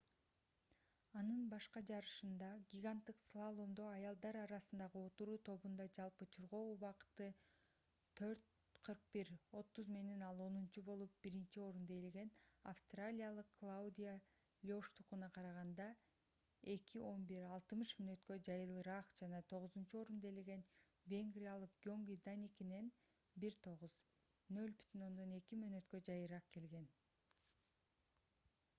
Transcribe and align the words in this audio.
анын 1.19 1.41
башка 1.49 1.81
жарышында 1.89 2.47
гиганттык 2.75 3.19
слаломдо 3.23 3.83
аялдар 3.97 4.37
арасындагы 4.43 5.01
отуруу 5.09 5.35
тобунда 5.49 5.85
жалпы 5.97 6.27
чуркоо 6.37 6.61
убакыты 6.69 7.27
4:41.30 8.21 9.91
менен 9.97 10.23
ал 10.29 10.41
онунчу 10.47 10.83
болуп 10.87 11.19
биринчи 11.27 11.61
орунду 11.67 11.97
ээлеген 11.97 12.31
австралиялык 12.73 13.53
клаудиа 13.61 14.15
лёштукуна 14.71 15.29
караганда 15.37 15.89
2:11.60 16.79 18.01
мүнөткө 18.03 18.39
жайыраак 18.51 19.15
жана 19.23 19.43
тогузунчу 19.55 20.01
орунду 20.03 20.31
ээлеген 20.33 20.65
венгриялык 21.13 21.79
гёнги 21.87 22.17
даникинен 22.29 22.91
1:09.02 23.47 25.63
мүнөткө 25.65 26.03
жайыраак 26.11 26.51
келген 26.59 26.91